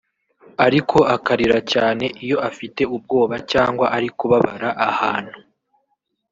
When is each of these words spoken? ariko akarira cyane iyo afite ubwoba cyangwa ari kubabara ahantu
ariko 0.65 0.97
akarira 1.15 1.57
cyane 1.71 2.05
iyo 2.23 2.37
afite 2.49 2.81
ubwoba 2.95 3.35
cyangwa 3.51 3.85
ari 3.95 4.09
kubabara 4.17 4.69
ahantu 4.89 5.37